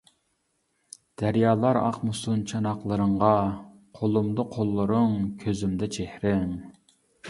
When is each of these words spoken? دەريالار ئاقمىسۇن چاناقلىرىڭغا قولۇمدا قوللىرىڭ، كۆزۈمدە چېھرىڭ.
دەريالار 1.21 1.79
ئاقمىسۇن 1.83 2.41
چاناقلىرىڭغا 2.53 3.31
قولۇمدا 4.01 4.51
قوللىرىڭ، 4.59 5.19
كۆزۈمدە 5.47 5.97
چېھرىڭ. 5.97 6.63